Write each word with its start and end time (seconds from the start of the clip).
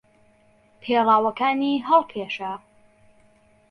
پێڵاوەکانی 0.81 1.83
هەڵکێشا. 1.87 2.53